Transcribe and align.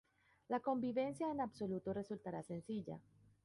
La 0.47 0.59
convivencia 0.61 1.29
en 1.31 1.39
absoluto 1.41 1.93
resultará 1.93 2.41
sencilla. 2.41 2.99